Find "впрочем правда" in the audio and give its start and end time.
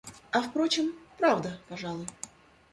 0.41-1.59